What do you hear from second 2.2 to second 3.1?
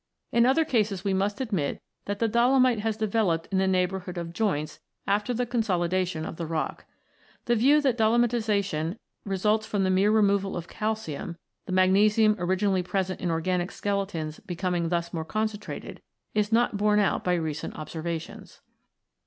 dolomite has